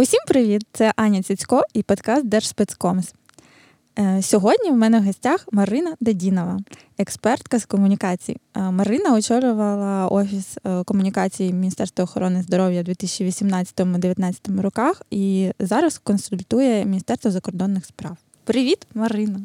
[0.00, 0.62] Усім привіт!
[0.72, 3.14] Це Аня Цицько і подкаст Держспецкомс.
[3.98, 6.58] Е, сьогодні в мене в гостях Марина Дедінова,
[6.98, 8.36] експертка з комунікацій.
[8.56, 16.84] Е, Марина очолювала офіс е, комунікації Міністерства охорони здоров'я у 2018-2019 роках і зараз консультує
[16.84, 18.16] Міністерство закордонних справ.
[18.44, 19.40] Привіт, Марина!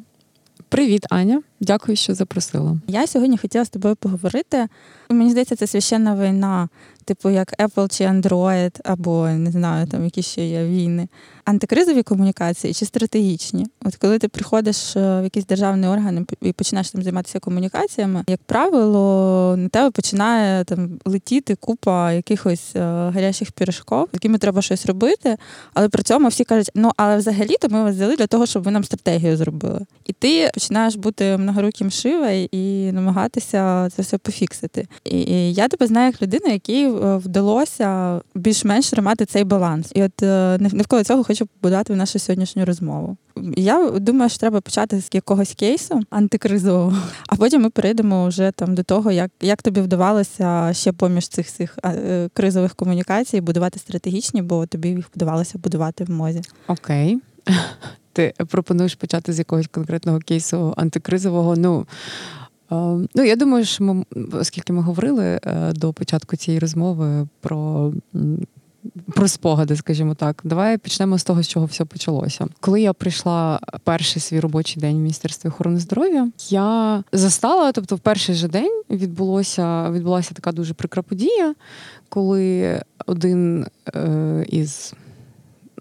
[0.70, 1.42] Привіт, Аня.
[1.60, 2.78] Дякую, що запросила.
[2.88, 4.68] Я сьогодні хотіла з тобою поговорити.
[5.10, 6.70] Мені здається, це священна війна,
[7.06, 11.08] типу як Apple чи Android, або не знаю, там які ще є війни.
[11.46, 13.68] Антикризові комунікації чи стратегічні?
[13.86, 18.40] От коли ти приходиш е, в якийсь державний орган і починаєш там займатися комунікаціями, як
[18.46, 22.80] правило, на тебе починає там летіти купа якихось е,
[23.10, 25.38] гарячих пірожков, з якими треба щось робити.
[25.74, 28.72] Але при цьому всі кажуть, ну але взагалі-то ми вас взяли для того, щоб ви
[28.72, 29.80] нам стратегію зробили.
[30.06, 34.88] І ти починаєш бути многоруким шивою і намагатися це все пофіксити.
[35.04, 39.92] І я тебе знаю як людину, якій е, вдалося більш-менш тримати цей баланс.
[39.96, 40.22] І от
[40.62, 43.18] навколо цього хочу побудувати нашу сьогоднішню розмову.
[43.58, 48.76] Я думаю, що треба почати з якогось кейсу антикризового, а потім ми перейдемо вже там
[48.76, 54.42] до того, як як тобі вдавалося ще поміж цих цих е, кризових комунікацій будувати стратегічні,
[54.42, 56.42] бо тобі їх вдавалося будувати в мозі.
[56.68, 57.20] Окей.
[58.14, 61.56] Ти пропонуєш почати з якогось конкретного кейсу антикризового.
[61.56, 67.28] Ну е, ну я думаю, що ми, оскільки ми говорили е, до початку цієї розмови
[67.42, 67.94] про
[69.14, 70.42] про спогади, скажімо так.
[70.44, 72.48] Давай почнемо з того, з чого все почалося.
[72.60, 78.00] Коли я прийшла перший свій робочий день в Міністерстві охорони здоров'я, я застала, тобто, в
[78.00, 81.56] перший же день відбулося відбулася така дуже прикра подія,
[82.10, 84.94] коли один е, із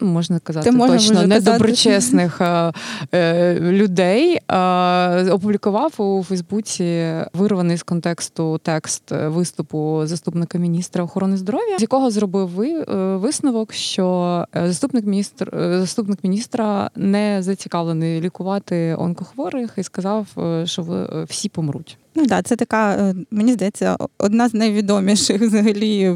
[0.00, 2.72] можна казати, Ти точно недоброчесних е,
[3.12, 11.78] е, людей е, опублікував у Фейсбуці вирваний з контексту текст виступу заступника міністра охорони здоров'я,
[11.78, 12.84] з якого зробив ви,
[13.16, 20.26] висновок, що заступник міністр заступник міністра не зацікавлений лікувати онкохворих і сказав,
[20.64, 21.98] що всі помруть.
[22.14, 26.14] Ну так, це така, мені здається, одна з найвідоміших взагалі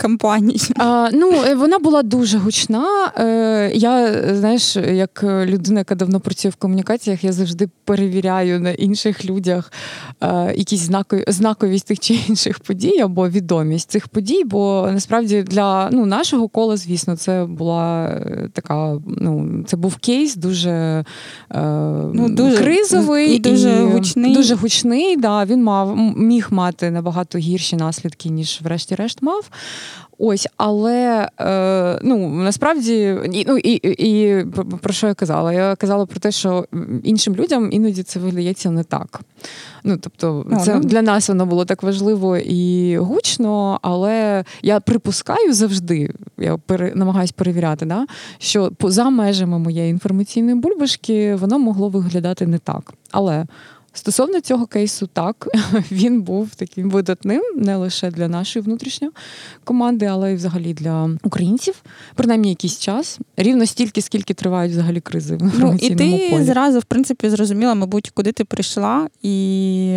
[0.00, 0.60] кампаній?
[0.76, 3.12] А, Ну, е, вона була дуже гучна.
[3.16, 9.24] Е, Я, знаєш, як людина, яка давно працює в комунікаціях, я завжди перевіряю на інших
[9.24, 9.72] людях
[10.20, 14.44] е, якісь знакові, знаковість тих чи інших подій або відомість цих подій.
[14.44, 18.20] Бо насправді для ну, нашого кола, звісно, це була
[18.52, 21.60] така, ну, це був кейс дуже, е,
[22.14, 24.34] ну, дуже кризовий і дуже і гучний.
[24.34, 29.50] Дуже гучний, да, Він мав міг мати набагато гірші наслідки, ніж врешті-решт мав.
[30.18, 34.44] Ось, але е, ну насправді і, ну і, і
[34.80, 35.52] про що я казала?
[35.52, 36.66] Я казала про те, що
[37.02, 39.20] іншим людям іноді це видається не так.
[39.84, 40.80] Ну тобто, це ну.
[40.80, 47.34] для нас воно було так важливо і гучно, але я припускаю завжди, я пере, намагаюся
[47.36, 48.06] перевіряти, да,
[48.38, 52.92] що поза межами моєї інформаційної бульбашки воно могло виглядати не так.
[53.10, 53.46] Але
[53.92, 55.48] Стосовно цього кейсу, так
[55.92, 59.12] він був таким видатним не лише для нашої внутрішньої
[59.64, 61.82] команди, але й взагалі для українців,
[62.14, 66.44] принаймні якийсь час, рівно стільки, скільки тривають взагалі кризи в Ну, І ти полі.
[66.44, 69.96] зразу, в принципі, зрозуміла, мабуть, куди ти прийшла і.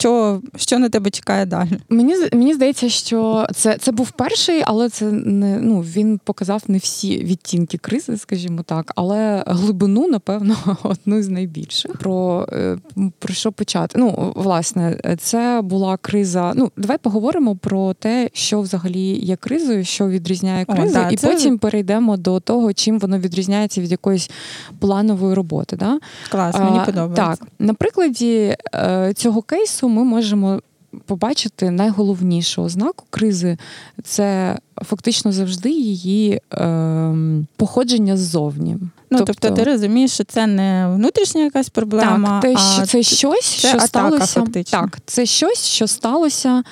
[0.00, 1.70] Що що на тебе чекає далі?
[1.88, 6.78] Мені мені здається, що це це був перший, але це не ну він показав не
[6.78, 11.92] всі відтінки кризи, скажімо так, але глибину, напевно, одну з найбільших.
[11.92, 12.78] Про е,
[13.18, 13.98] про що почати?
[13.98, 16.52] Ну, власне, це була криза.
[16.56, 21.16] Ну, давай поговоримо про те, що взагалі є кризою, що відрізняє кризу, О, да, і
[21.16, 21.26] це...
[21.26, 24.30] потім перейдемо до того, чим воно відрізняється від якоїсь
[24.78, 25.76] планової роботи.
[25.76, 25.98] Да?
[26.30, 27.26] Клас, мені подобається.
[27.26, 30.60] Так, на прикладі е, цього кейсу ми можемо
[31.06, 33.56] побачити найголовнішу ознаку кризи
[34.04, 37.14] це фактично завжди її е,
[37.56, 38.76] походження ззовні.
[39.10, 42.40] Ну, тобто, тобто ти розумієш, що це не внутрішня якась проблема.
[42.40, 44.40] Так, те, а це щось, це що атака, сталося.
[44.40, 44.80] Фактично.
[44.80, 46.62] Так, це щось, що сталося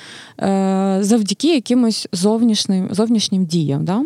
[0.41, 3.85] е, завдяки якимось зовнішнім зовнішнім діям.
[3.85, 4.01] Да?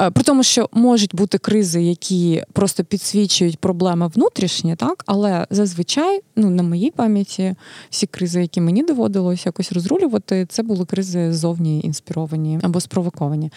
[0.00, 6.20] Е, при тому, що можуть бути кризи, які просто підсвічують проблеми внутрішні, так але зазвичай,
[6.36, 7.54] ну на моїй пам'яті,
[7.90, 13.50] всі кризи, які мені доводилось якось розрулювати, це були кризи зовні інспіровані або спровоковані.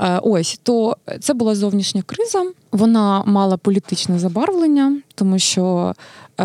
[0.00, 2.42] Е, ось то це була зовнішня криза.
[2.72, 5.94] Вона мала політичне забарвлення, тому що
[6.40, 6.44] е,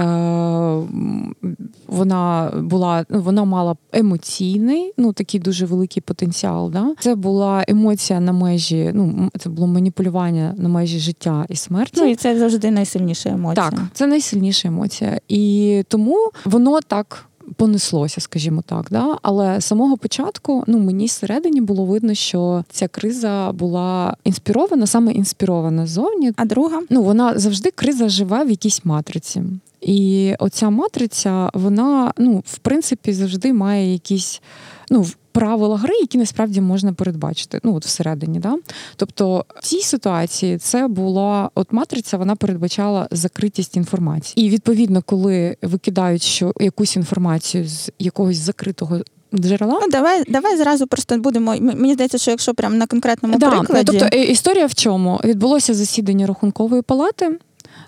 [1.87, 6.71] вона була вона мала емоційний, ну такий дуже великий потенціал.
[6.71, 6.93] Да?
[6.99, 8.91] Це була емоція на межі.
[8.93, 12.01] Ну це було маніпулювання на межі життя і смерті.
[12.01, 13.69] Ну і це завжди найсильніша емоція.
[13.69, 17.25] Так, це найсильніша емоція, і тому воно так
[17.55, 18.87] понеслося, скажімо так.
[18.91, 19.17] Да?
[19.21, 25.11] Але з самого початку ну, мені всередині було видно, що ця криза була інспірована, саме
[25.11, 26.31] інспірована ззовні.
[26.35, 26.81] А друга?
[26.89, 29.43] Ну, вона завжди криза живе в якійсь матриці.
[29.81, 34.41] І оця матриця, вона, ну, в принципі, завжди має якісь.
[34.89, 37.59] Ну, правила гри, які насправді можна передбачити.
[37.63, 38.57] Ну от всередині, да.
[38.95, 44.47] Тобто в цій ситуації це була от матриця, вона передбачала закритість інформації.
[44.47, 48.99] І відповідно, коли викидають що якусь інформацію з якогось закритого.
[49.33, 49.79] Джерела?
[49.81, 51.55] Ну, давай давай зразу просто будемо.
[51.59, 53.99] Мені здається, що якщо прямо на конкретному да, прикладі...
[53.99, 55.21] Тобто історія в чому?
[55.23, 57.39] Відбулося засідання рахункової палати.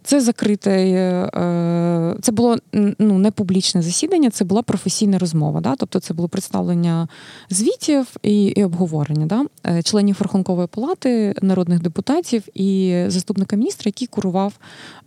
[0.07, 2.57] Це закрите, е, це було
[2.99, 5.61] ну, не публічне засідання, це була професійна розмова.
[5.61, 5.75] Да?
[5.77, 7.07] Тобто це було представлення
[7.49, 9.45] звітів і і обговорення да?
[9.65, 14.53] Е, членів Рахункової палати, народних депутатів і заступника міністра, який курував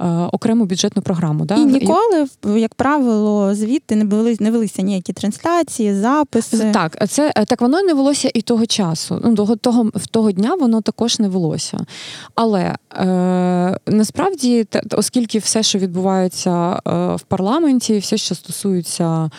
[0.01, 1.45] е, окрему бюджетну програму.
[1.45, 1.57] Да?
[1.57, 2.27] І ніколи,
[2.61, 6.71] як правило, звідти не були не велися ніякі трансляції, записи.
[6.73, 9.21] Так, це так воно не велося і того часу.
[9.25, 11.79] Ну, того, того, в того дня воно також не велося.
[12.35, 19.31] Але е, насправді оскільки все, що відбувається е, в парламенті, все, що стосується е,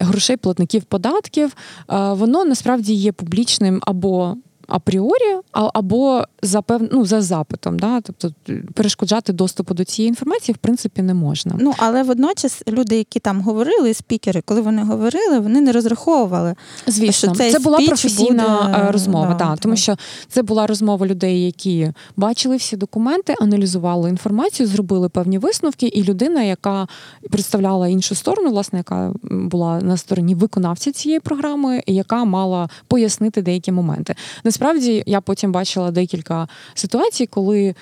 [0.00, 1.56] грошей платників податків,
[1.90, 4.36] е, воно насправді є публічним або
[4.68, 6.88] апріорі, або за пев...
[6.92, 7.78] ну, за запитом.
[7.78, 8.00] Да?
[8.00, 8.32] Тобто
[8.74, 11.54] перешкоджати доступу до цієї інформації в принципі не можна.
[11.58, 16.54] Ну але водночас люди, які там говорили, спікери, коли вони говорили, вони не розраховували.
[16.86, 18.86] Звісно, що це була професійна буде...
[18.88, 19.96] Е, розмова, да, да, тому що
[20.28, 26.42] це була розмова людей, які бачили всі документи, аналізували інформацію, зробили певні висновки, і людина,
[26.42, 26.86] яка
[27.30, 33.72] представляла іншу сторону, власне, яка була на стороні виконавця цієї програми, яка мала пояснити деякі
[33.72, 34.14] моменти.
[34.52, 37.74] Насправді я потім бачила декілька ситуацій, коли е,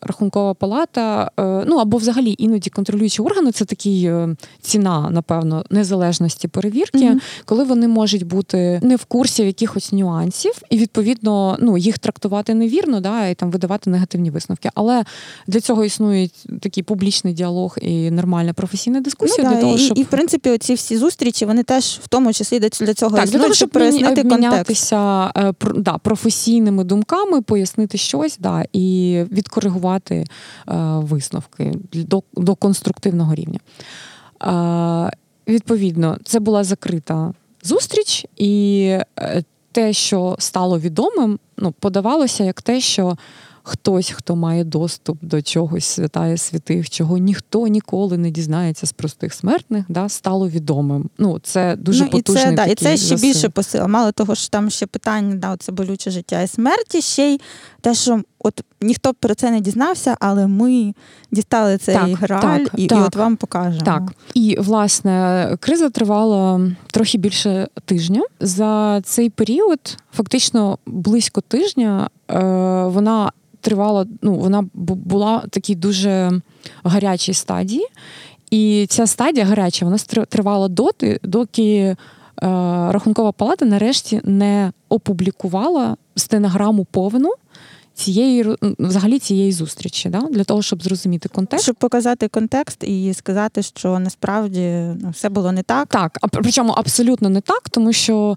[0.00, 6.48] рахункова палата, е, ну або взагалі іноді контролюючі органи, це такий е, ціна, напевно, незалежності
[6.48, 7.20] перевірки, mm-hmm.
[7.44, 13.00] коли вони можуть бути не в курсі якихось нюансів, і відповідно ну, їх трактувати невірно,
[13.00, 14.70] да, і там видавати негативні висновки.
[14.74, 15.04] Але
[15.46, 16.28] для цього існує
[16.60, 19.48] такий публічний діалог і нормальна професійна дискусія.
[19.48, 19.98] Ну, для того, щоб...
[19.98, 23.00] І, і в принципі, оці всі зустрічі вони теж в тому числі для цього так,
[23.02, 24.94] існують, для того, щоб прояснити контекст.
[25.74, 30.26] Да, професійними думками пояснити щось да, і відкоригувати е,
[30.96, 33.58] висновки до, до конструктивного рівня.
[34.42, 35.16] Е,
[35.48, 38.82] Відповідно, це була закрита зустріч, і
[39.18, 43.16] е, те, що стало відомим, ну, подавалося як те, що
[43.62, 49.34] хтось, хто має доступ до чогось святає святих, чого ніхто ніколи не дізнається з простих
[49.34, 51.10] смертних, да, стало відомим.
[51.18, 53.86] Ну, це дуже ну, потужний і це, да, і це ще більше посила.
[53.86, 57.40] Мало того, що там ще питання, да, це болюче життя і смерті, ще й
[57.80, 60.94] те, що от ніхто про це не дізнався, але ми
[61.30, 63.84] дістали цей так, граль так, і, так, і от вам покажемо.
[63.84, 64.02] Так.
[64.34, 68.22] І власне криза тривала трохи більше тижня.
[68.40, 72.38] За цей період, фактично близько тижня, е,
[72.84, 76.40] вона тривала, ну вона була в такій дуже
[76.84, 77.86] гарячій стадії.
[78.50, 79.98] І ця стадія гаряча, вона
[80.28, 81.96] тривала доти, доки е,
[82.92, 87.32] рахункова палата нарешті не опублікувала стенограму повну
[88.00, 90.20] цієї взагалі цієї зустрічі, да?
[90.20, 91.64] для того, щоб зрозуміти контекст.
[91.64, 94.60] Щоб показати контекст і сказати, що насправді
[95.00, 95.88] ну, все було не так.
[95.88, 98.36] Так, а причому абсолютно не так, тому що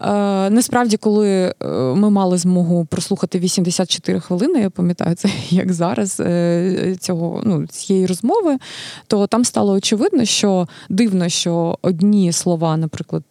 [0.00, 6.20] Е, насправді, коли е, ми мали змогу прослухати 84 хвилини, я пам'ятаю це як зараз
[6.20, 8.58] е, цього ну, цієї розмови,
[9.06, 13.22] то там стало очевидно, що дивно, що одні слова, наприклад,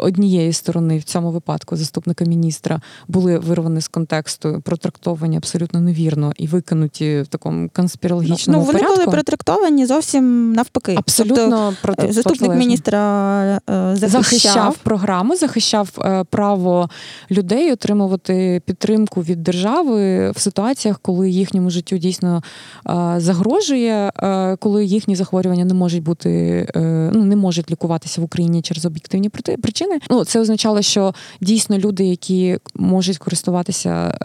[0.00, 4.62] однієї сторони в цьому випадку заступника міністра були вирвані з контексту,
[4.94, 8.96] протрактовані абсолютно невірно і викинуті в такому конспірологічному ну, вони порядку.
[8.96, 10.94] були протрактовані зовсім навпаки.
[10.98, 14.22] Абсолютно тобто, заступник міністра захищав.
[14.22, 16.90] захищав програму, захищав е, право
[17.30, 22.42] людей отримувати підтримку від держави в ситуаціях, коли їхньому життю дійсно
[22.88, 26.66] е, загрожує, е, коли їхні захворювання не можуть бути,
[27.14, 29.28] ну не можуть лікуватися в Україні через об'єктивні
[29.62, 29.98] причини.
[30.10, 34.18] Ну це означало, що дійсно люди, які можуть користуватися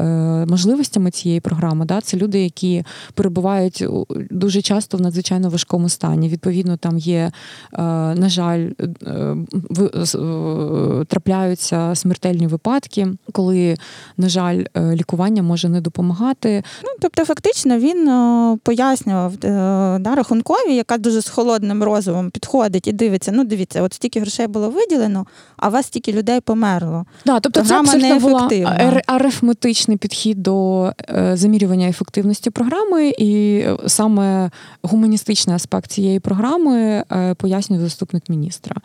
[0.49, 3.85] можливостями цієї програми, да, це люди, які перебувають
[4.31, 6.29] дуже часто в надзвичайно важкому стані.
[6.29, 7.31] Відповідно, там є,
[7.71, 8.69] на жаль,
[11.07, 13.77] трапляють трапляються смертельні випадки, коли,
[14.17, 16.63] на жаль, е, лікування може не допомагати.
[16.83, 19.37] Ну тобто, фактично, він е, пояснював е,
[19.99, 23.31] да, рахункові, яка дуже з холодним розумом підходить і дивиться.
[23.31, 25.25] Ну, дивіться, от стільки грошей було виділено,
[25.57, 27.05] а у вас стільки людей померло.
[27.25, 34.49] Да, тобто Програма це абсолютно була арифметичний підхід до е, замірювання ефективності програми, і саме
[34.81, 37.03] гуманістичний аспект цієї програми
[37.37, 38.75] пояснює заступник міністра.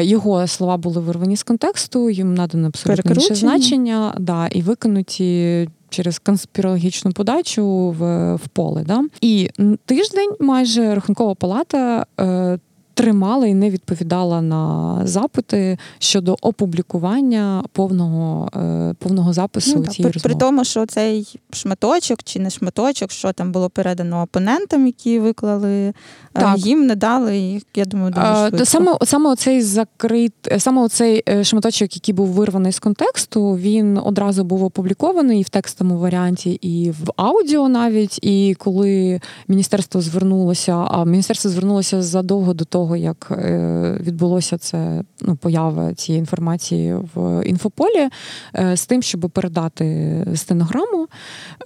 [0.00, 6.18] Його слова були вирвані з контексту, їм надано абсолютно інше значення, да, і викинуті через
[6.18, 8.84] конспірологічну подачу в в поле.
[8.86, 9.02] Да?
[9.20, 9.50] І
[9.84, 12.58] тиждень майже рахункова палата е,
[12.96, 20.20] тримала і не відповідала на запити щодо опублікування повного е, повного запису ну, цієї при,
[20.20, 25.72] при тому, що цей шматочок чи не шматочок, що там було передано опонентам, які виклали,
[25.72, 25.92] е,
[26.32, 26.58] так.
[26.58, 27.38] їм не дали.
[27.38, 28.64] І, я думаю, дуже швидко.
[28.64, 34.44] саме саме оцей закрит, саме оцей е, шматочок, який був вирваний з контексту, він одразу
[34.44, 38.18] був опублікований і в текстовому варіанті, і в аудіо навіть.
[38.22, 45.02] І коли міністерство звернулося, а міністерство звернулося задовго до того того, як е, відбулося це
[45.20, 48.08] ну, поява цієї інформації в інфополі,
[48.54, 51.08] е, з тим, щоб передати стенограму.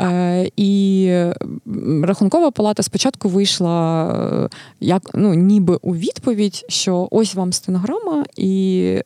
[0.01, 1.13] Е, і
[2.03, 4.51] рахункова палата спочатку вийшла
[4.81, 9.03] як ну, ніби у відповідь, що ось вам стенограма, і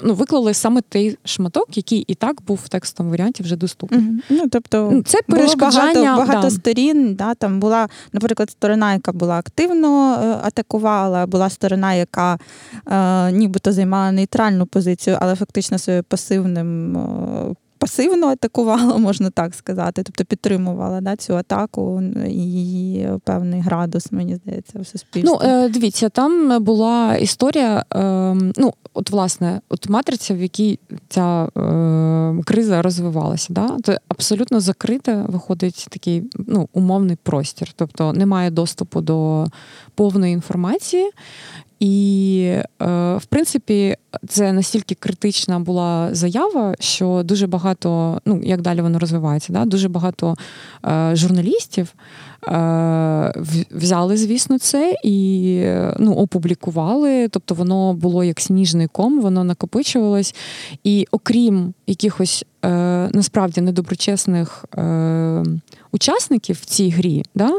[0.00, 4.00] ну, виклали саме той шматок, який і так був в текстовому варіанті вже доступний.
[4.00, 4.22] Mm-hmm.
[4.30, 6.50] Ну, тобто Це перешкоджання було багато, багато да.
[6.50, 7.14] сторін.
[7.14, 12.38] Да, Там була, наприклад, сторона, яка була активно атакувала, була сторона, яка
[12.86, 16.96] е, нібито займала нейтральну позицію, але фактично своїм пасивним.
[16.96, 24.12] Е, пасивно атакувала, можна так сказати, тобто підтримувала да, цю атаку і її певний градус,
[24.12, 25.32] мені здається, в суспільстві.
[25.32, 27.84] Ну, е, дивіться, там була історія.
[27.94, 34.60] Е, ну, от, власне, от матриця, в якій ця е, криза розвивалася, да, то абсолютно
[34.60, 39.46] закрита виходить такий ну, умовний простір, тобто немає доступу до
[39.96, 41.10] повної інформації.
[41.80, 43.96] І, е, в принципі,
[44.28, 49.64] це настільки критична була заява, що дуже багато, ну як далі воно розвивається, да?
[49.64, 50.34] дуже багато
[50.86, 51.94] е, журналістів
[52.48, 53.32] е,
[53.70, 55.60] взяли, звісно, це і
[55.98, 57.28] ну, опублікували.
[57.28, 60.34] Тобто воно було як сніжний ком, воно накопичувалось.
[60.84, 62.44] І окрім якихось
[63.12, 64.64] насправді недоброчесних
[65.92, 67.50] учасників в цій грі, да?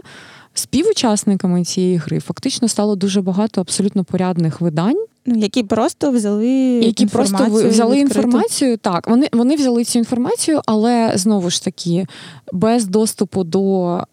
[0.59, 5.05] Співучасниками цієї гри фактично стало дуже багато абсолютно порядних видань.
[5.29, 8.27] Ну, які просто взяли які інформацію просто взяли відкриту.
[8.27, 8.77] інформацію.
[8.77, 12.07] Так, вони вони взяли цю інформацію, але знову ж таки
[12.53, 14.03] без доступу до е,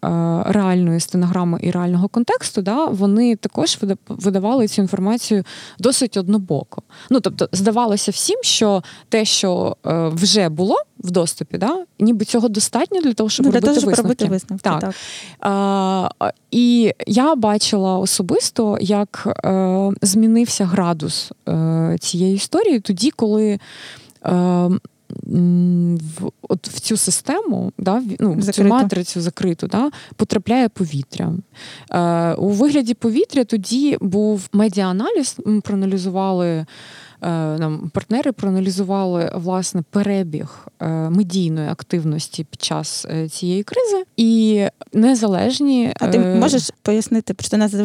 [0.45, 5.43] реальної стенограми і реального контексту, да, вони також видавали цю інформацію
[5.79, 6.81] досить однобоко.
[7.09, 12.49] Ну тобто, здавалося всім, що те, що е, вже було в доступі, да, ніби цього
[12.49, 14.63] достатньо для того, щоб ну, для робити того, щоб робити висновки.
[14.63, 14.79] Так.
[14.79, 14.95] так.
[15.39, 16.09] А,
[16.55, 23.59] І я бачила особисто, як е, змінився градус е, цієї історії тоді, коли.
[24.25, 24.69] Е,
[25.23, 31.31] в от в цю систему, да, ну, в цю матрицю закриту, да, потрапляє повітря.
[31.91, 36.65] Е, У вигляді повітря тоді був медіааналіз, ми проаналізували
[37.21, 45.93] нам партнери проаналізували власне перебіг е, медійної активності під час е, цієї кризи і незалежні.
[45.99, 47.75] А ти можеш пояснити, просто нас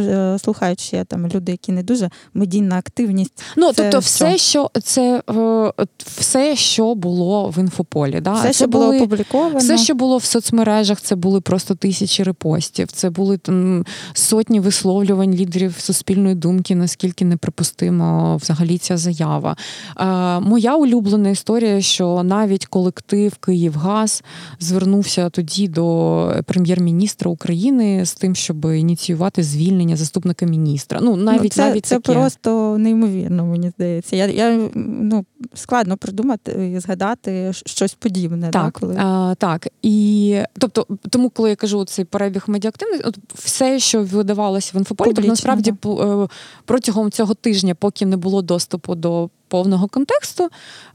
[0.43, 3.43] слухають ще там люди, які не дуже медійна активність.
[3.57, 5.23] Ну це тобто, все, що це
[5.97, 10.25] все, що було в інфополі, да все, це що було опубліковано, все, що було в
[10.25, 12.93] соцмережах, це були просто тисячі репостів.
[12.93, 19.57] Це були там сотні висловлювань лідерів суспільної думки, наскільки неприпустимо взагалі ця заява заява.
[20.01, 24.25] Е, Моя улюблена історія, що навіть колектив Київгаз
[24.61, 31.01] звернувся тоді до прем'єр-міністра України з тим, щоб ініціювати звільнення заступника міністра.
[31.03, 32.13] Ну навіть ну, це, навіть це таке.
[32.13, 34.17] просто неймовірно, мені здається.
[34.17, 35.25] Я я ну
[35.55, 38.51] складно придумати і згадати щось подібне.
[38.51, 38.97] Так, да, коли...
[38.99, 39.69] а, так.
[39.83, 45.13] І тобто, тому, коли я кажу цей перебіг медіактивності, от все, що видавалося в інфополі,
[45.15, 45.91] тобто насправді да.
[45.91, 46.29] Е,
[46.65, 50.49] протягом цього тижня, поки не було доступу до до повного контексту,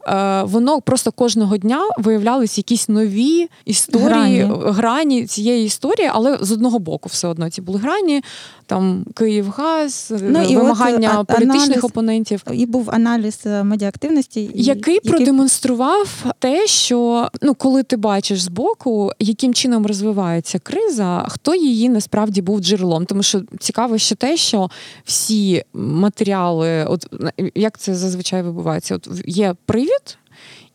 [0.08, 4.52] е, воно просто кожного дня виявлялись якісь нові історії, грані.
[4.66, 8.22] грані цієї історії, але з одного боку все одно ці були грані,
[8.66, 12.44] там Київгаз, ну, і вимагання от, політичних аналіз, опонентів.
[12.54, 19.12] І був аналіз е, медіаактивності, який, який продемонстрував те, що ну, коли ти бачиш збоку,
[19.20, 23.06] яким чином розвивається криза, хто її насправді був джерелом.
[23.06, 24.70] Тому що цікаво ще те, що
[25.04, 27.08] всі матеріали, от
[27.56, 30.18] як це зазвичай вибувається, от є привід.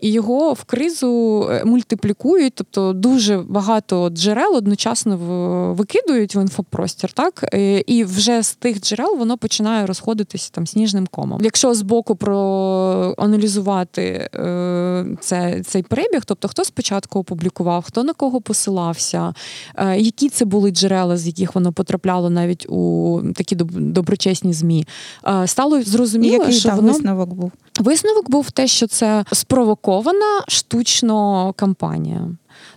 [0.00, 5.16] І його в кризу е, мультиплікують, тобто дуже багато джерел одночасно
[5.78, 11.06] викидують в інфопростір, так е, і вже з тих джерел воно починає розходитися там сніжним
[11.06, 11.40] комом.
[11.44, 14.02] Якщо з боку проаналізувати
[14.34, 19.34] е, це, цей перебіг, тобто хто спочатку опублікував, хто на кого посилався,
[19.96, 24.86] які це були джерела, з яких воно потрапляло навіть у такі доброчесні змі,
[25.46, 26.92] стало зрозуміло, Який що там воно...
[26.92, 27.52] висновок був.
[27.80, 29.24] Висновок був те, що це
[29.90, 32.28] спровокована штучно кампанія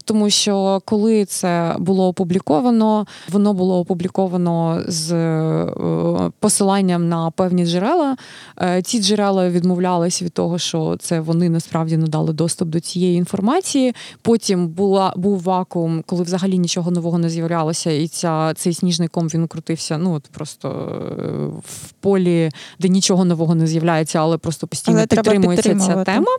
[0.05, 8.17] тому що коли це було опубліковано, воно було опубліковано з е, посиланням на певні джерела.
[8.61, 13.95] Е, ці джерела відмовлялись від того, що це вони насправді надали доступ до цієї інформації.
[14.21, 19.27] Потім була був вакуум, коли взагалі нічого нового не з'являлося, і ця цей сніжний ком
[19.27, 19.97] він крутився.
[19.97, 21.23] Ну от просто е,
[21.65, 26.37] в полі, де нічого нового не з'являється, але просто постійно але підтримується ця тема.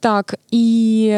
[0.00, 1.14] Так і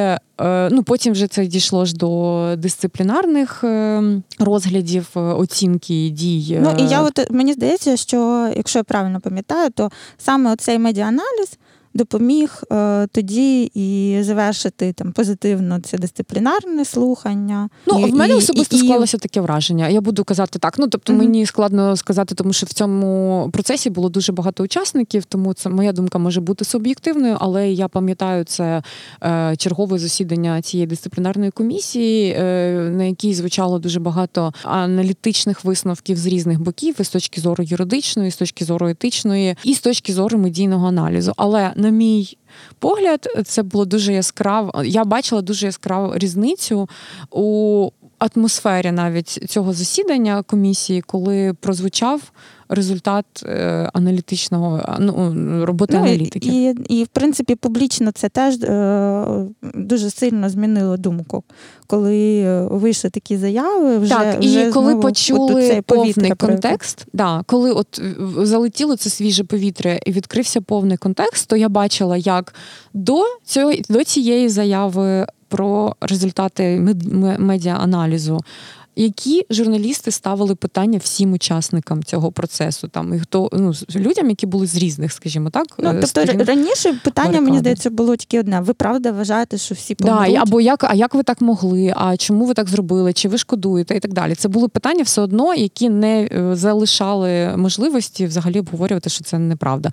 [0.70, 4.02] ну потім вже це дійшло дійшло ж до дисциплінарних е,
[4.38, 6.58] розглядів, е, оцінки дій.
[6.62, 11.58] Ну і я от мені здається, що якщо я правильно пам'ятаю, то саме оцей медіаналіз
[11.94, 17.68] допоміг е, тоді і завершити там позитивно це дисциплінарне слухання.
[17.86, 19.88] Ну і, в мене і, особисто і, склалося таке враження.
[19.88, 20.78] Я буду казати так.
[20.78, 21.16] Ну тобто, mm-hmm.
[21.16, 25.92] мені складно сказати, тому що в цьому процесі було дуже багато учасників, тому це моя
[25.92, 28.82] думка може бути суб'єктивною, але я пам'ятаю це
[29.22, 36.26] е, чергове засідання цієї дисциплінарної комісії, е, на якій звучало дуже багато аналітичних висновків з
[36.26, 40.12] різних боків, і з точки зору юридичної, і з точки зору етичної, і з точки
[40.12, 41.32] зору медійного аналізу.
[41.36, 42.36] Але на мій
[42.78, 44.84] погляд, це було дуже яскраво.
[44.84, 46.88] Я бачила дуже яскраву різницю
[47.30, 52.20] у атмосфері навіть цього засідання комісії, коли прозвучав
[52.74, 56.48] результат е, аналітичного ну, роботи ну, аналітики.
[56.48, 59.24] І, і, в принципі, публічно це теж е,
[59.74, 61.44] дуже сильно змінило думку,
[61.86, 68.02] коли вийшли такі заяви, вже так, вже і коли почули повний контекст, да, коли от
[68.36, 72.54] залетіло це свіже повітря і відкрився повний контекст, то я бачила, як
[72.94, 76.80] до цього до цієї заяви про результати
[77.38, 78.40] медіа-аналізу.
[78.96, 82.88] Які журналісти ставили питання всім учасникам цього процесу?
[82.88, 87.00] Там і хто ну людям, які були з різних, скажімо так, ну тобто сторін, раніше
[87.04, 87.44] питання барикади.
[87.44, 90.32] мені здається було тільки одне: ви правда вважаєте, що всі помруть?
[90.32, 91.92] Да, або як, а як ви так могли?
[91.96, 93.12] А чому ви так зробили?
[93.12, 93.96] Чи ви шкодуєте?
[93.96, 94.34] І так далі.
[94.34, 99.92] Це були питання все одно, які не е, залишали можливості взагалі обговорювати, що це неправда.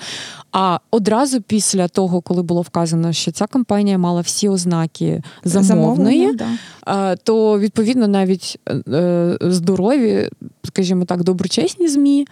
[0.52, 6.48] А одразу після того, коли було вказано, що ця кампанія мала всі ознаки замовної, да.
[7.24, 8.80] То відповідно навіть е,
[9.42, 10.30] Е, здорові,
[10.64, 12.28] скажімо так, доброчесні змі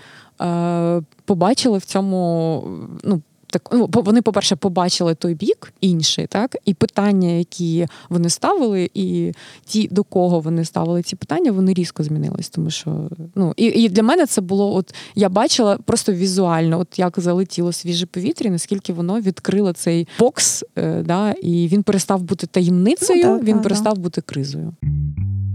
[1.26, 2.64] побачили в цьому
[3.04, 8.90] ну, так ну, вони, по-перше, побачили той бік інший, так і питання, які вони ставили,
[8.94, 9.34] і
[9.66, 12.50] ті, до кого вони ставили ці питання, вони різко змінились.
[12.50, 17.00] Тому що ну і і для мене це було, от я бачила просто візуально, от
[17.00, 22.48] як залетіло свіже повітря, наскільки воно відкрило цей бокс, е, да, і він перестав бути
[22.48, 24.04] таємницею, ну, так, він так, перестав так.
[24.04, 24.74] бути кризою.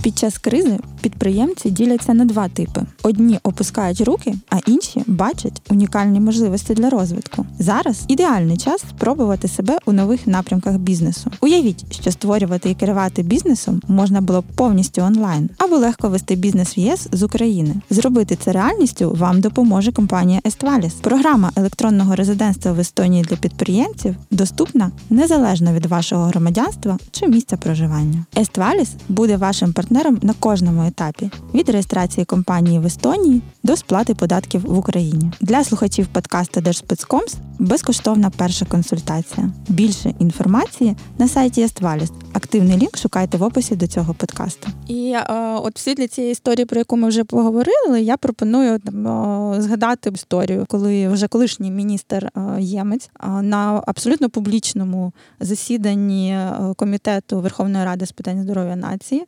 [0.02, 6.20] Під час кризи підприємці діляться на два типи: одні опускають руки, а інші бачать унікальні
[6.20, 7.46] можливості для розвитку.
[7.58, 11.30] Зараз ідеальний час спробувати себе у нових напрямках бізнесу.
[11.40, 16.78] Уявіть, що створювати і керувати бізнесом можна було повністю онлайн, або легко вести бізнес в
[16.78, 17.74] ЄС з України.
[17.90, 20.94] Зробити це реальністю вам допоможе компанія Естваліс.
[20.94, 28.24] Програма електронного резидентства в Естонії для підприємців доступна незалежно від вашого громадянства чи місця проживання.
[28.38, 34.14] Естваліс буде вашим партнером партнером на кожному етапі від реєстрації компанії в Естонії до сплати
[34.14, 35.32] податків в Україні.
[35.40, 39.50] Для слухачів подкасту Держспецкомс безкоштовна перша консультація.
[39.68, 42.12] Більше інформації на сайті Естваліс.
[42.32, 44.68] Активний лінк шукайте в описі до цього подкасту.
[44.88, 45.24] І е,
[45.62, 49.06] от всі для цієї історії, про яку ми вже поговорили, я пропоную там
[49.54, 56.74] е, згадати історію, коли вже колишній міністр е, Ємець е, на абсолютно публічному засіданні е,
[56.76, 59.24] комітету Верховної Ради з питань здоров'я нації.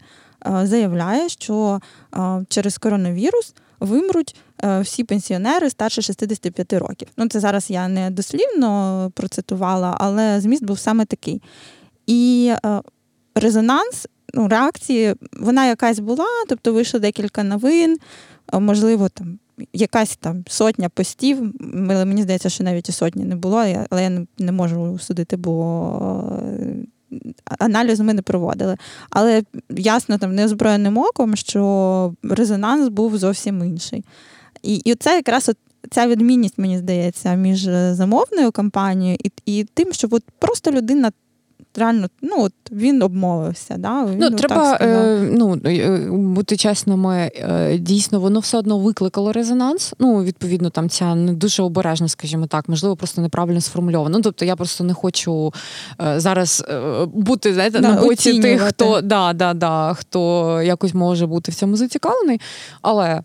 [0.46, 1.80] Е, заявляє, що
[2.16, 7.08] е, через коронавірус вимруть е, всі пенсіонери старше 65 років.
[7.16, 11.42] Ну, це зараз я не дослівно процитувала, але зміст був саме такий.
[12.06, 12.52] І
[13.34, 17.96] резонанс, ну, реакції, вона якась була, тобто вийшло декілька новин,
[18.52, 19.38] можливо, там.
[19.72, 24.52] Якась там сотня постів, мені здається, що навіть і сотні не було, але я не
[24.52, 25.52] можу судити, бо
[27.58, 28.76] аналізу ми не проводили.
[29.10, 34.04] Але ясно, там неозброєним оком, що резонанс був зовсім інший.
[34.62, 35.56] І і це якраз от
[35.90, 37.60] ця відмінність, мені здається, між
[37.92, 41.12] замовною кампанією і і тим, що от просто людина
[41.76, 43.76] реально ну, от він обмовився.
[43.78, 44.04] Да?
[44.04, 49.94] Він ну, Треба е, ну, е, бути чесними, е, дійсно, воно все одно викликало резонанс.
[49.98, 54.18] Ну, відповідно, там ця не дуже обережна, скажімо так, можливо, просто неправильно сформульовано.
[54.18, 55.52] Ну, тобто я просто не хочу
[56.00, 60.94] е, зараз е, бути знаєте, да, на боці тих, хто да, да, да, хто якось
[60.94, 62.40] може бути в цьому зацікавлений.
[62.82, 63.22] Але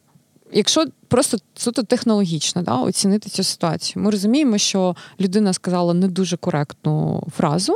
[0.53, 6.37] якщо просто суто технологічно да, оцінити цю ситуацію, ми розуміємо, що людина сказала не дуже
[6.37, 7.73] коректну фразу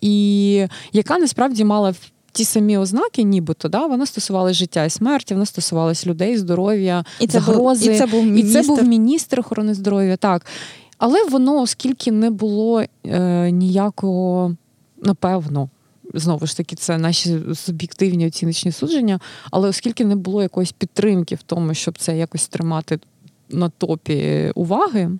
[0.00, 1.94] і яка насправді мала
[2.32, 7.26] ті самі ознаки, нібито да, вона стосувалася життя і смерті, вона стосувалася людей, здоров'я, і
[7.26, 7.86] це загрози.
[7.86, 8.58] Був, і це був міністр.
[8.58, 10.16] І це був міністр охорони здоров'я.
[10.16, 10.46] Так.
[10.98, 14.56] Але воно, оскільки не було е, ніякого,
[15.02, 15.68] напевно.
[16.14, 21.42] Знову ж таки, це наші суб'єктивні оціночні судження, але оскільки не було якоїсь підтримки в
[21.42, 22.98] тому, щоб це якось тримати
[23.50, 25.10] на топі уваги,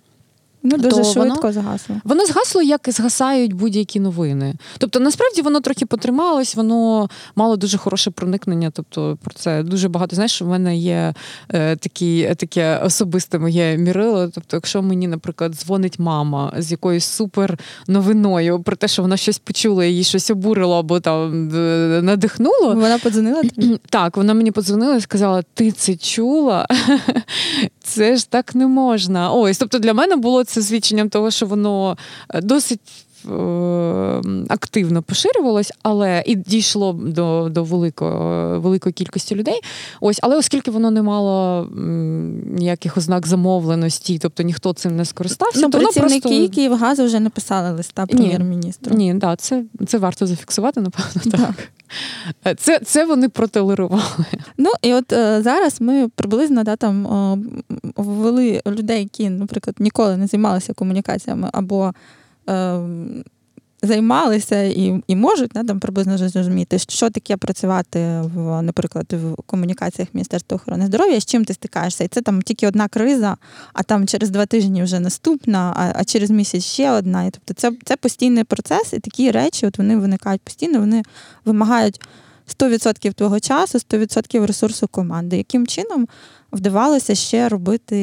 [0.63, 1.95] Ну, дуже швидко воно, згасло.
[2.03, 4.53] Воно згасло, як і згасають будь-які новини.
[4.77, 8.71] Тобто, насправді воно трохи потрималось, воно мало дуже хороше проникнення.
[8.73, 10.15] Тобто, про це дуже багато.
[10.15, 11.13] Знаєш, у мене є
[11.49, 14.27] е, такі, таке особисте моє мірило.
[14.27, 19.39] Тобто, якщо мені, наприклад, дзвонить мама з якоюсь супер новиною про те, що вона щось
[19.39, 21.47] почула, її щось обурило або там
[22.05, 22.73] надихнуло.
[22.73, 23.79] Вона подзвонила тобі?
[23.89, 26.67] Так, вона мені подзвонила і сказала: Ти це чула?
[27.83, 29.31] Це ж так не можна.
[29.31, 31.97] Ось, тобто для мене було це свідченням того, що воно
[32.29, 32.79] е, досить.
[33.25, 39.61] Е, активно поширювалось, але і дійшло до до великої великої кількості людей.
[40.01, 41.67] Ось, але оскільки воно не мало
[42.45, 46.29] ніяких ознак замовленості, тобто ніхто цим не скористався, ну, то воно просто...
[46.49, 48.95] Київгазу вже написали листа прем'єр-міністру.
[48.95, 51.31] Ні, ні, да, це це варто зафіксувати, напевно.
[51.31, 51.69] так.
[52.57, 54.03] Це це вони протолерували.
[54.57, 57.07] Ну і от е, зараз ми приблизно да, там
[57.95, 61.93] ввели людей, які, наприклад, ніколи не займалися комунікаціями або е,
[63.83, 70.09] займалися і і можуть да, там приблизно зрозуміти, що таке працювати в, наприклад, в комунікаціях
[70.13, 72.03] Міністерства охорони здоров'я, з чим ти стикаєшся.
[72.03, 73.37] І це там тільки одна криза,
[73.73, 77.23] а там через два тижні вже наступна, а а через місяць ще одна.
[77.23, 81.03] І, тобто це це постійний процес, і такі речі от вони виникають постійно, вони
[81.45, 82.01] вимагають
[82.47, 85.37] 100% твого часу, 100% ресурсу команди.
[85.37, 86.07] Яким чином
[86.51, 87.97] вдавалося ще робити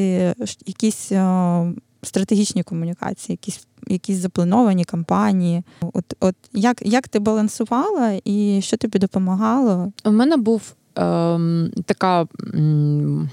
[0.66, 5.62] якісь о, стратегічні комунікації, якісь якісь заплановані кампанії?
[5.80, 9.92] От от як як ти балансувала і що тобі допомагало?
[10.04, 12.26] У мене був ем, така.
[12.54, 13.30] Ем...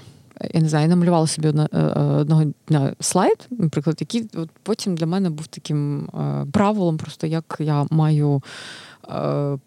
[0.54, 4.96] Я не знаю, я намалювала собі е, е, одного дня слайд, наприклад, який от потім
[4.96, 8.42] для мене був таким е, правилом, просто як я маю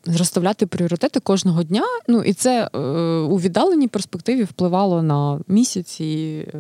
[0.06, 1.84] розставляти пріоритети кожного дня.
[2.08, 2.80] Ну і це е,
[3.20, 6.58] у віддаленій перспективі впливало на місяці, е,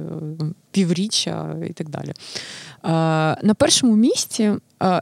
[0.72, 2.13] півріччя і так далі.
[3.44, 4.52] На першому місці,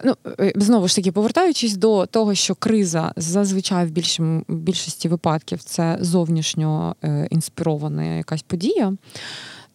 [0.06, 0.16] ну
[0.56, 6.96] знову ж таки, повертаючись до того, що криза зазвичай в більшому більшості випадків це зовнішньо
[7.30, 8.94] інспірована якась подія.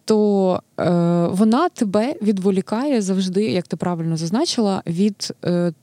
[0.05, 0.89] То е,
[1.31, 5.73] вона тебе відволікає завжди, як ти правильно зазначила, від е,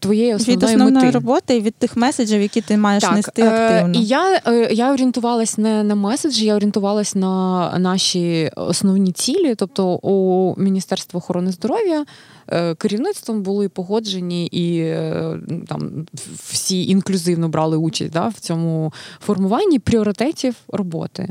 [0.00, 1.10] твоєї основної від основної мети.
[1.10, 4.00] роботи і від тих меседжів, які ти маєш так, нести е, активно.
[4.00, 9.86] І я е, я орієнтувалась не на меседжі, я орієнтувалась на наші основні цілі, тобто
[9.86, 12.04] у Міністерство охорони здоров'я.
[12.50, 16.06] Е, керівництвом були погоджені і е, там
[16.48, 21.28] всі інклюзивно брали участь да, в цьому формуванні пріоритетів роботи.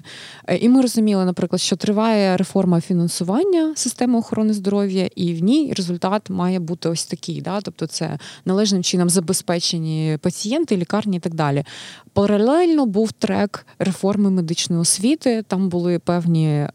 [0.47, 5.73] Е, і ми розуміли, наприклад, що триває реформа фінансування системи охорони здоров'я, і в ній
[5.77, 7.41] результат має бути ось такий.
[7.41, 7.61] Да?
[7.61, 11.63] Тобто, це належним чином забезпечені пацієнти, лікарні і так далі.
[12.13, 15.43] Паралельно був трек реформи медичної освіти.
[15.47, 16.67] Там були певні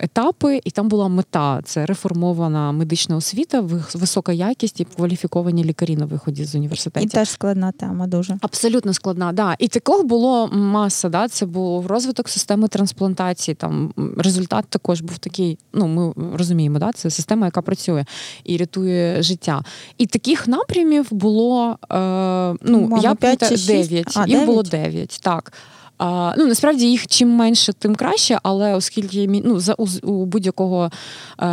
[0.00, 3.60] етапи, і там була мета це реформована медична освіта
[3.94, 7.06] висока якість і кваліфіковані лікарі на виході з університету.
[7.06, 8.38] І теж складна тема дуже.
[8.40, 9.56] Абсолютно складна, да.
[9.58, 11.08] І такого було маса.
[11.08, 11.28] Да?
[11.28, 13.54] Це був розвиток системи трансплантації.
[13.54, 15.58] Там результат також був такий.
[15.72, 16.92] Ну, ми розуміємо, да?
[16.92, 18.04] це система, яка працює
[18.44, 19.62] і рятує життя.
[19.98, 21.96] І таких напрямів було е,
[22.62, 24.16] ну, Мама, я 5 9.
[24.16, 24.46] А, Їх 9?
[24.46, 25.52] було 9, так.
[26.02, 30.90] А, Ну насправді їх чим менше, тим краще, але оскільки ну, за у, у будь-якого
[31.38, 31.46] е,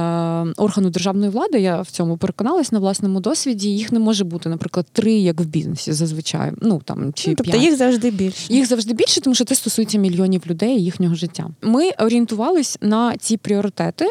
[0.58, 3.70] органу державної влади, я в цьому переконалась на власному досвіді.
[3.70, 6.52] Їх не може бути, наприклад, три, як в бізнесі, зазвичай.
[6.62, 8.54] Ну там чи ну, тобто їх завжди більше.
[8.54, 11.50] Їх завжди більше, тому що це стосується мільйонів людей і їхнього життя.
[11.62, 14.06] Ми орієнтувались на ці пріоритети.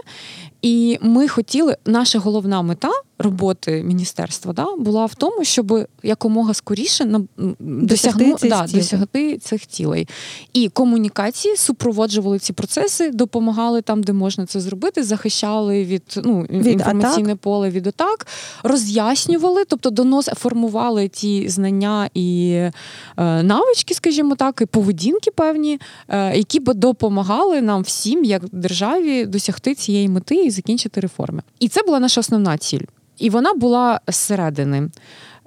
[0.67, 7.21] І ми хотіли, наша головна мета роботи міністерства да, була в тому, щоб якомога скоріше
[7.59, 10.09] досягну, цих да, досягти цих цілей.
[10.53, 16.67] І комунікації супроводжували ці процеси, допомагали там, де можна це зробити, захищали від ну, від
[16.67, 17.41] інформаційне атак.
[17.41, 18.27] поле від атак,
[18.63, 22.73] роз'яснювали, тобто донос формували ті знання і е,
[23.43, 29.75] навички, скажімо так, і поведінки певні, е, які б допомагали нам всім, як державі, досягти
[29.75, 31.43] цієї мети і закінчити реформи.
[31.61, 32.85] І це була наша основна ціль.
[33.19, 34.91] І вона була зсередини.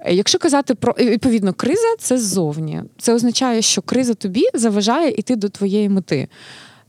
[0.06, 2.82] Якщо казати про відповідно, криза це ззовні.
[2.98, 6.28] Це означає, що криза тобі заважає іти до твоєї мети.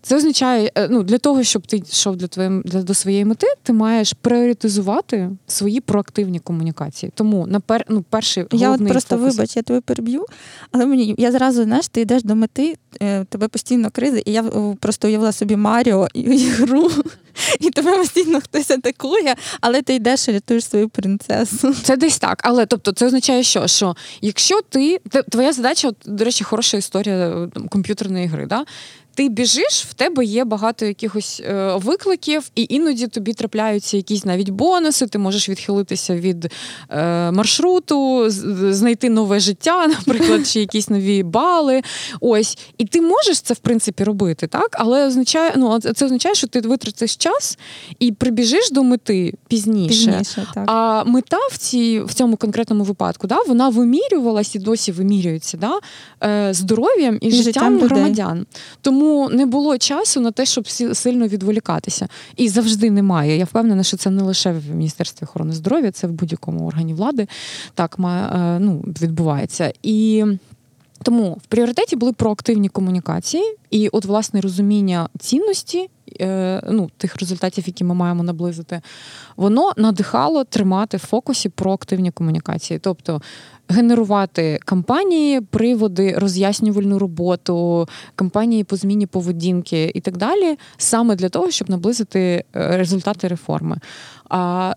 [0.01, 3.47] Це означає, е, ну для того, щоб ти йшов для твоєї для до своєї мети,
[3.63, 7.11] ти маєш пріоритизувати свої проактивні комунікації.
[7.15, 9.35] Тому на пер, ну, перший головний я от просто фокус...
[9.35, 10.25] вибач, я тебе переб'ю,
[10.71, 14.43] але мені я зразу знаєш, ти йдеш до мети, е, тебе постійно криза, і я
[14.79, 16.91] просто уявила собі Маріо і гру.
[17.59, 21.73] І тебе постійно хтось атакує, але ти йдеш і рятуєш свою принцесу.
[21.83, 22.39] Це десь так.
[22.43, 27.49] Але тобто, це означає, що що якщо ти твоя задача, от, до речі, хороша історія
[27.69, 28.45] комп'ютерної гри.
[28.45, 28.65] Да?
[29.13, 34.49] Ти біжиш, в тебе є багато якихось е, викликів, і іноді тобі трапляються якісь навіть
[34.49, 35.07] бонуси.
[35.07, 36.51] Ти можеш відхилитися від
[36.89, 38.25] е, маршруту,
[38.73, 41.81] знайти нове життя, наприклад, чи якісь нові бали.
[42.19, 44.75] Ось, і ти можеш це в принципі робити, так?
[44.79, 47.57] Але означає, ну це означає, що ти витратиш час
[47.99, 49.89] і прибіжиш до мети пізніше.
[49.89, 50.63] пізніше так.
[50.67, 55.79] А мета в цій в цьому конкретному випадку, да, вона вимірювалась і досі вимірюється да,
[56.23, 58.45] е, здоров'ям і, і життям, життям громадян.
[58.81, 62.07] Тому тому не було часу на те, щоб сильно відволікатися.
[62.35, 63.37] І завжди немає.
[63.37, 67.27] Я впевнена, що це не лише в Міністерстві охорони здоров'я, це в будь-якому органі влади
[67.73, 69.73] так е, ну, відбувається.
[69.83, 70.25] І
[71.03, 75.89] тому в пріоритеті були проактивні комунікації, і от власне розуміння цінності.
[76.21, 78.81] Е, ну, тих результатів, які ми маємо наблизити,
[79.37, 83.21] воно надихало тримати в фокусі проактивні комунікації, тобто
[83.69, 91.51] генерувати кампанії, приводи, роз'яснювальну роботу, кампанії по зміні поведінки і так далі, саме для того,
[91.51, 93.77] щоб наблизити е, результати реформи.
[94.29, 94.73] А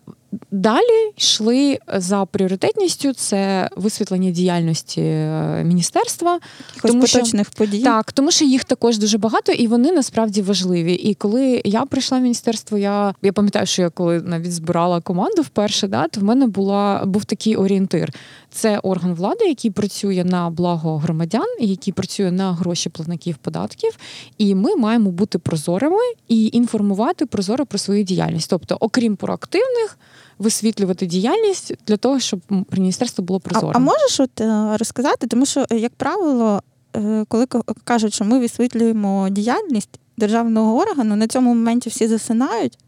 [0.50, 6.40] Далі йшли за пріоритетністю це висвітлення діяльності е, міністерства,
[6.82, 7.82] тому поточних що, подій.
[7.82, 10.94] Так, тому що їх також дуже багато, і вони насправді важливі.
[10.94, 15.42] І коли я прийшла в міністерство, я я пам'ятаю, що я коли навіть збирала команду
[15.42, 18.12] вперше, да, то в мене була був такий орієнтир.
[18.50, 23.90] Це орган влади, який працює на благо громадян, який працює на гроші платників податків.
[24.38, 28.50] І ми маємо бути прозорими і інформувати прозоро про свою діяльність.
[28.50, 29.98] Тобто, окрім проактивних
[30.38, 32.40] висвітлювати діяльність для того, щоб
[32.72, 33.72] міністерство було прозоро.
[33.74, 36.62] А, а можеш от е, розказати, тому що, е, як правило,
[36.96, 37.46] е, коли
[37.84, 42.78] кажуть, що ми висвітлюємо діяльність державного органу, на цьому моменті всі засинають.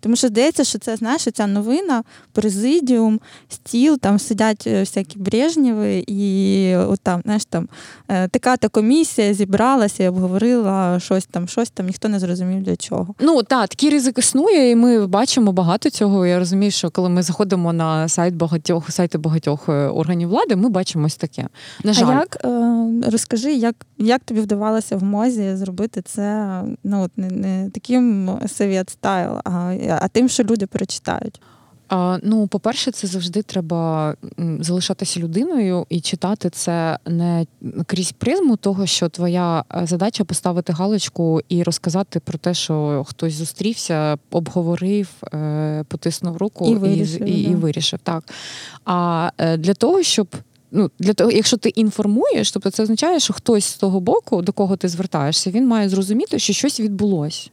[0.00, 6.04] Тому що здається, що це знаєш, ця новина, президіум, стіл, там сидять е, всякі Брежнєви,
[6.06, 7.68] і от там, знаєш, там
[8.08, 12.76] е, така та комісія зібралася і обговорила щось там, щось там, ніхто не зрозумів для
[12.76, 13.14] чого.
[13.20, 16.26] Ну так, такий ризик існує, і ми бачимо багато цього.
[16.26, 20.68] Я розумію, що коли ми заходимо на сайт багатьох сайти багатьох е, органів влади, ми
[20.68, 21.48] бачимо ось таке.
[21.84, 22.06] На жаль.
[22.06, 22.40] А як
[23.12, 28.90] розкажи, як як тобі вдавалося в мозі зробити це ну, от не, не таким совєт
[28.90, 29.72] стайл, а
[30.02, 31.40] а тим, що люди перечитають.
[31.90, 34.14] А, Ну, по-перше, це завжди треба
[34.60, 37.46] залишатися людиною і читати це не
[37.86, 43.32] крізь призму того, що твоя е, задача поставити галочку і розказати про те, що хтось
[43.34, 47.28] зустрівся, обговорив, е, потиснув руку і вирішив.
[47.28, 48.24] І, і, і вирішив так.
[48.84, 50.28] А е, для того, щоб
[50.70, 54.52] ну для того, якщо ти інформуєш, тобто це означає, що хтось з того боку, до
[54.52, 57.50] кого ти звертаєшся, він має зрозуміти, що щось відбулось.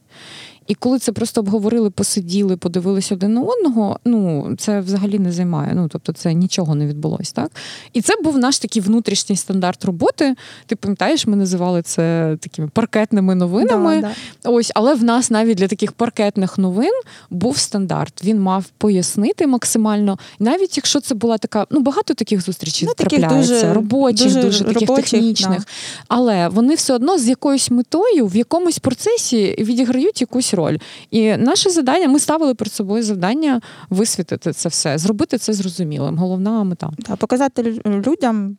[0.68, 5.72] І коли це просто обговорили, посиділи, подивилися один на одного, ну це взагалі не займає.
[5.74, 7.50] Ну тобто, це нічого не відбулось, так?
[7.92, 10.34] І це був наш такий внутрішній стандарт роботи.
[10.66, 14.00] Ти пам'ятаєш, ми називали це такими паркетними новинами.
[14.00, 14.10] Да,
[14.44, 14.50] да.
[14.50, 16.92] Ось, але в нас навіть для таких паркетних новин
[17.30, 18.24] був стандарт.
[18.24, 23.54] Він мав пояснити максимально, навіть якщо це була така, ну багато таких зустрічей ну, трапляється,
[23.54, 25.64] дуже, робочих, дуже, дуже таких робочих, технічних, да.
[26.08, 30.78] але вони все одно з якоюсь метою в якомусь процесі відіграють якусь роль.
[31.10, 36.18] І наше завдання, ми ставили перед собою завдання висвітити це все, зробити це зрозумілим.
[36.18, 36.90] Головна мета.
[37.04, 38.56] Та, показати людям,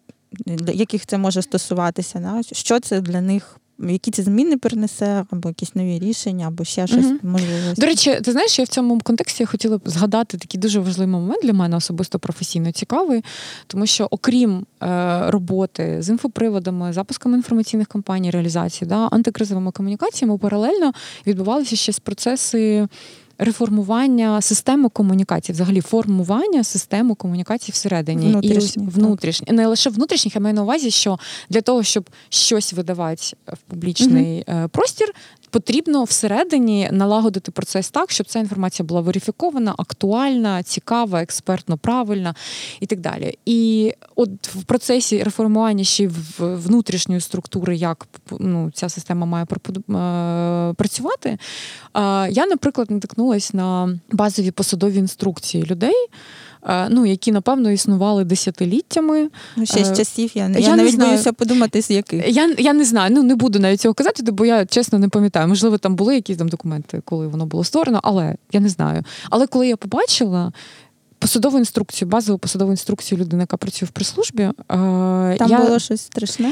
[0.73, 5.99] яких це може стосуватися, що це для них які ці зміни принесе, або якісь нові
[5.99, 7.15] рішення, або ще щось угу.
[7.23, 7.73] можливо.
[7.77, 11.43] До речі, ти знаєш, я в цьому контексті хотіла б згадати такий дуже важливий момент
[11.43, 13.23] для мене особисто професійно цікавий,
[13.67, 20.91] тому що окрім е, роботи з інфоприводами, запусками інформаційних кампаній, реалізації, да, антикризовими комунікаціями, паралельно
[21.27, 22.87] відбувалися ще процеси
[23.39, 30.41] реформування системи комунікації, взагалі формування системи комунікації всередині Внутрішні, і внутрішні, не лише внутрішніх, я
[30.41, 34.69] маю на увазі, що для того, щоб щось видавати в публічний угу.
[34.69, 35.13] простір,
[35.49, 42.35] потрібно всередині налагодити процес так, щоб ця інформація була верифікована, актуальна, цікава, експертно правильна
[42.79, 43.37] і так далі.
[43.45, 48.07] І от в процесі реформування ще в внутрішньої структури, як
[48.39, 51.37] ну, ця система має е, працювати,
[52.29, 56.07] я, наприклад, натикнулася на базові посадові інструкції людей.
[56.89, 59.29] Ну, які, напевно, існували десятиліттями.
[59.55, 61.11] Ну, ще з е, часів я, я, я навіть знаю.
[61.11, 62.27] боюся подумати, з яких.
[62.27, 65.47] Я я не знаю, ну не буду навіть цього казати, бо я чесно не пам'ятаю.
[65.47, 69.03] Можливо, там були якісь там документи, коли воно було створено, але я не знаю.
[69.29, 70.51] Але коли я побачила.
[71.21, 74.43] Посадову інструкцію, базову посадову інструкцію людини, яка працює в прес-службі.
[74.43, 75.57] Е, там я...
[75.57, 76.51] було щось страшне?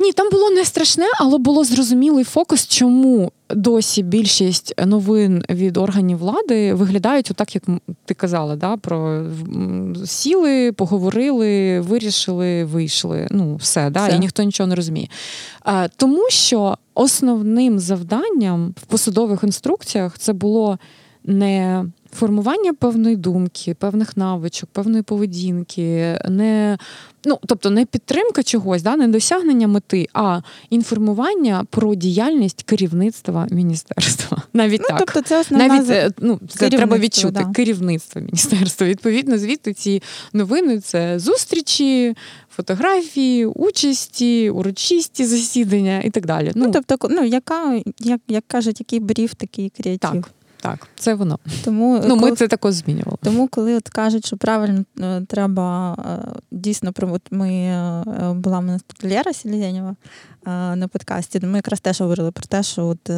[0.00, 6.18] Ні, там було не страшне, але було зрозумілий фокус, чому досі більшість новин від органів
[6.18, 7.64] влади виглядають отак, як
[8.04, 9.24] ти казала, да, про
[10.06, 13.26] сіли, поговорили, вирішили, вийшли.
[13.30, 14.16] Ну, все, да, все.
[14.16, 15.08] і ніхто нічого не розуміє.
[15.62, 20.78] А, Тому що основним завданням в посадових інструкціях це було
[21.24, 26.78] не формування певної думки, певних навичок, певної поведінки, не
[27.24, 34.42] ну тобто не підтримка чогось, да, не досягнення мети, а інформування про діяльність керівництва міністерства.
[34.52, 34.98] Навіть ну, так.
[34.98, 37.52] Тобто це основна Навіть е, ну, це треба відчути да.
[37.54, 38.86] керівництво міністерства.
[38.86, 42.14] Відповідно, звідти ці новини це зустрічі.
[42.56, 46.52] Фотографії, участі, урочисті засідання і так далі.
[46.54, 50.10] Ну, ну тобто, ну яка, як як кажуть, який брів, такий креатив.
[50.12, 50.30] Так.
[50.60, 51.38] Так, це воно.
[51.64, 53.18] Тому ну, коли, ми це також змінювали.
[53.22, 58.02] Тому, коли от кажуть, що правильно е, треба е, дійсно от ми е,
[58.34, 59.96] була в нас тут Лєра Сілєнєва
[60.46, 61.40] на подкасті.
[61.40, 63.10] Ми якраз теж говорили про те, що от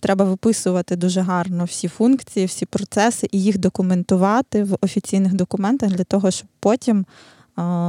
[0.00, 6.04] треба виписувати дуже гарно всі функції, всі процеси і їх документувати в офіційних документах для
[6.04, 7.06] того, щоб потім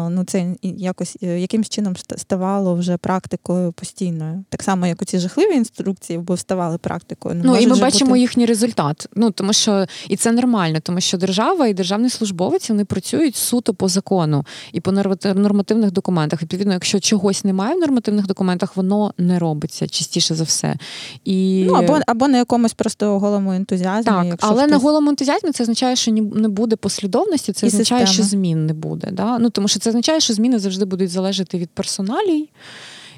[0.10, 4.43] ну це якось е, якимсь чином ставало вже практикою постійною.
[4.49, 7.36] Так само, як у ці жахливі інструкції, бо ставали практикою.
[7.36, 8.19] Не ну і ми бачимо бути...
[8.19, 9.08] їхній результат.
[9.15, 13.73] Ну тому що і це нормально, тому що держава і державний службовець вони працюють суто
[13.73, 14.91] по закону і по
[15.23, 16.41] нормативних документах.
[16.41, 20.75] Відповідно, якщо чогось немає в нормативних документах, воно не робиться частіше за все.
[21.25, 21.63] І...
[21.67, 24.03] Ну або або на якомусь просто голому ентузіазмі.
[24.03, 24.71] Так, але хтось...
[24.71, 28.25] на голому ентузіазмі це означає, що не буде послідовності, це і означає, система.
[28.25, 29.08] що змін не буде.
[29.12, 29.39] Да?
[29.39, 32.50] Ну тому що це означає, що зміни завжди будуть залежати від персоналій.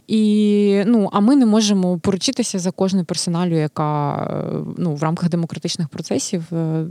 [0.08, 4.28] І ну, а ми не можемо поручитися за кожну персоналю, яка
[4.78, 6.86] ну, в рамках демократичних процесів е,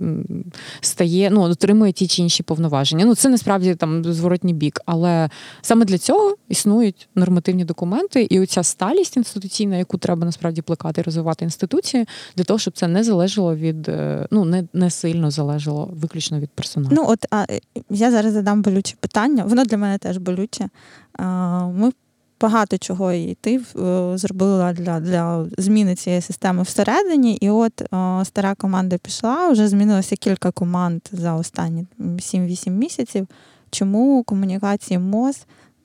[0.80, 3.04] стає, ну, отримує ті чи інші повноваження.
[3.04, 5.30] Ну, це насправді там зворотній бік, але
[5.62, 11.44] саме для цього існують нормативні документи, і оця сталість інституційна, яку треба насправді плекати розвивати
[11.44, 16.40] інституції, для того, щоб це не залежало від е, ну не, не сильно залежало виключно
[16.40, 16.94] від персоналу.
[16.96, 17.46] Ну от а
[17.90, 19.44] я зараз задам болюче питання.
[19.44, 20.68] Воно для мене теж болюче.
[21.74, 21.92] Ми
[22.40, 27.34] багато чого і ти е, зробила для для зміни цієї системи всередині.
[27.34, 33.26] І от о, е, стара команда пішла, вже змінилося кілька команд за останні 7-8 місяців.
[33.70, 35.36] Чому комунікації МОЗ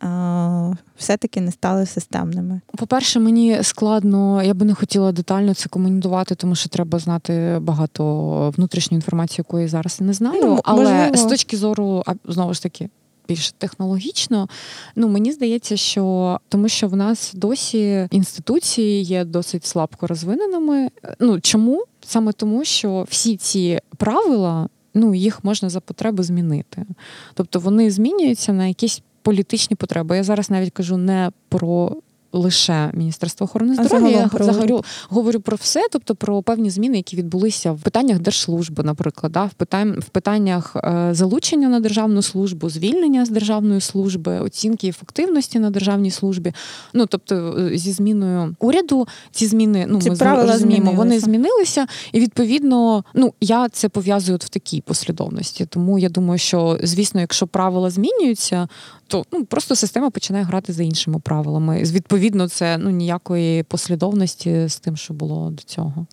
[0.04, 2.62] е, все-таки не стали системними?
[2.78, 8.54] По-перше, мені складно, я би не хотіла детально це комунікувати, тому що треба знати багато
[8.58, 10.42] внутрішньої інформації, якої зараз не знаю.
[10.44, 11.18] Ну, Але можливо.
[11.18, 12.90] з точки зору, знову ж таки,
[13.28, 14.50] більш технологічно.
[14.96, 20.90] Ну мені здається, що тому, що в нас досі інституції є досить слабко розвиненими.
[21.20, 21.84] Ну чому?
[22.06, 26.86] Саме тому, що всі ці правила, ну їх можна за потреби змінити.
[27.34, 30.18] Тобто вони змінюються на якісь політичні потреби.
[30.18, 31.98] Я зараз навіть кажу не про
[32.36, 34.10] лише Міністерство охорони здоров'я.
[34.10, 39.32] Я взагалі говорю про все, тобто про певні зміни, які відбулися в питаннях держслужби, наприклад,
[39.32, 44.88] да, в питань в питаннях е, залучення на державну службу, звільнення з державної служби, оцінки
[44.88, 46.54] ефективності на державній службі.
[46.94, 52.20] Ну тобто, е, зі зміною уряду ці зміни ну ці ми розуміємо, вони змінилися, і
[52.20, 55.66] відповідно, ну я це пов'язую в такій послідовності.
[55.66, 58.68] Тому я думаю, що звісно, якщо правила змінюються,
[59.08, 61.84] то ну просто система починає грати за іншими правилами.
[61.84, 66.06] Відповідно, це ну ніякої послідовності з тим, що було до цього.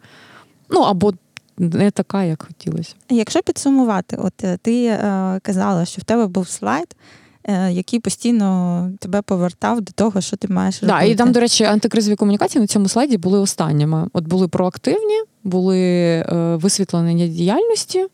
[0.70, 1.12] Ну або
[1.58, 2.94] не така, як хотілося.
[3.10, 6.96] Якщо підсумувати, от е, ти е, казала, що в тебе був слайд.
[7.44, 10.98] Е, який постійно тебе повертав до того, що ти маєш робити.
[10.98, 14.08] Да, і там, до речі, антикризові комунікації на цьому слайді були останніми.
[14.12, 18.06] От були проактивні, були е, висвітлення діяльності,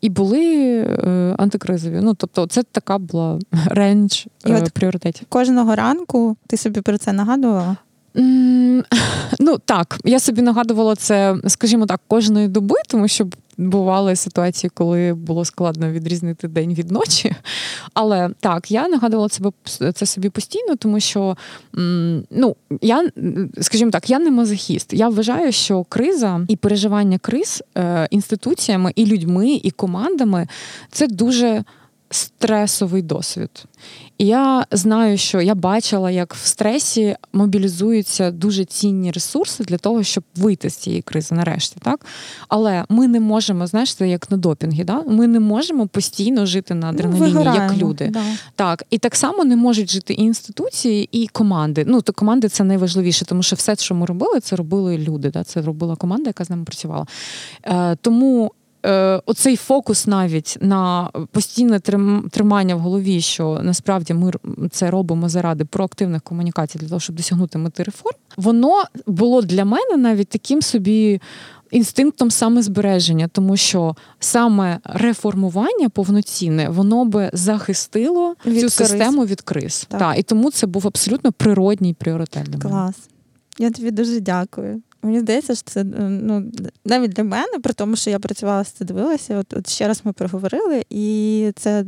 [0.00, 1.98] і були е, антикризові.
[2.02, 5.26] Ну тобто, це така була рендж е, пріоритетів.
[5.28, 7.76] Кожного ранку ти собі про це нагадувала?
[9.38, 13.26] Ну так, я собі нагадувала це, скажімо так, кожної доби, тому що
[13.58, 17.34] бували ситуації, коли було складно відрізнити день від ночі.
[17.94, 19.52] Але так, я нагадувала себе
[19.94, 21.36] це собі постійно, тому що
[22.30, 23.08] ну, я,
[23.60, 24.92] скажімо так, я не мазохіст.
[24.92, 30.46] Я вважаю, що криза і переживання криз е, інституціями і людьми, і командами
[30.90, 31.64] це дуже
[32.10, 33.64] стресовий досвід.
[34.18, 40.02] І я знаю, що я бачила, як в стресі мобілізуються дуже цінні ресурси для того,
[40.02, 41.76] щоб вийти з цієї кризи нарешті.
[41.82, 42.06] так?
[42.48, 45.02] Але ми не можемо, знаєш, це як на допінгі, да?
[45.02, 48.08] ми не можемо постійно жити на ну, адреналіні, ну, як люди.
[48.12, 48.22] Да.
[48.54, 51.84] Так, І так само не можуть жити і інституції, і команди.
[51.86, 55.30] Ну, то команди це найважливіше, тому що все, що ми робили, це робили люди.
[55.30, 55.44] Да?
[55.44, 57.06] Це робила команда, яка з нами працювала.
[57.64, 58.52] Е, Тому
[59.26, 61.80] оцей фокус навіть на постійне
[62.30, 64.32] тримання в голові, що насправді ми
[64.70, 69.96] це робимо заради проактивних комунікацій для того, щоб досягнути мети реформ, воно було для мене
[69.96, 71.20] навіть таким собі.
[71.70, 78.74] Інстинктом самозбереження, тому що саме реформування повноцінне воно би захистило від цю криз.
[78.74, 79.86] систему від криз.
[79.88, 80.00] Так.
[80.00, 82.44] Та, і тому це був абсолютно природній пріоритет.
[82.44, 82.70] для мене.
[82.70, 82.94] Клас.
[83.58, 84.82] Я тобі дуже дякую.
[85.02, 86.52] Мені здається, що це ну
[86.84, 89.38] навіть для мене, при тому, що я працювала з це дивилася.
[89.38, 91.84] От от ще раз ми проговорили, і це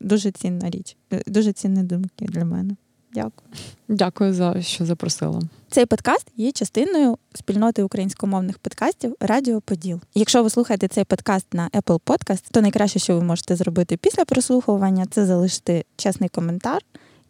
[0.00, 2.76] дуже цінна річ, е, дуже цінні думки для мене.
[3.14, 3.48] Дякую.
[3.88, 5.40] Дякую за що запросила.
[5.70, 10.00] Цей подкаст є частиною спільноти українськомовних подкастів Радіо Поділ.
[10.14, 14.24] Якщо ви слухаєте цей подкаст на Apple Podcast, то найкраще, що ви можете зробити після
[14.24, 16.82] прослухування, це залишити чесний коментар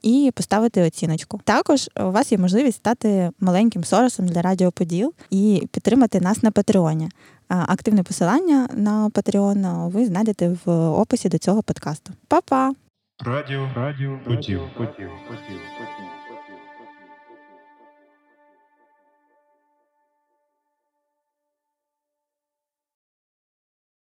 [0.04, 1.40] і поставити оціночку.
[1.44, 6.50] Також у вас є можливість стати маленьким соросом для Радіо Поділ і підтримати нас на
[6.50, 7.08] Патреоні.
[7.48, 12.12] Активне посилання на Патреон ви знайдете в описі до цього подкасту.
[12.28, 12.72] Па-па!
[13.26, 14.60] Радіо Радіо Поділ.
[14.76, 15.08] Поділ.
[15.28, 16.13] Поділ.